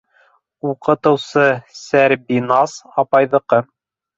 [0.69, 1.45] Уҡытыусы
[1.81, 3.65] Сәрбиназ апайҙыҡы.